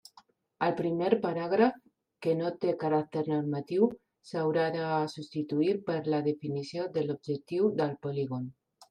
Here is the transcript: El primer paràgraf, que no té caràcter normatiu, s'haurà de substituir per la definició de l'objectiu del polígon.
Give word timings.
El 0.67 0.71
primer 0.77 1.09
paràgraf, 1.25 1.75
que 2.25 2.31
no 2.39 2.49
té 2.63 2.73
caràcter 2.83 3.23
normatiu, 3.27 3.89
s'haurà 4.29 4.63
de 4.77 4.87
substituir 5.17 5.77
per 5.91 5.99
la 6.15 6.23
definició 6.29 6.87
de 6.97 7.05
l'objectiu 7.11 7.69
del 7.85 7.95
polígon. 8.09 8.49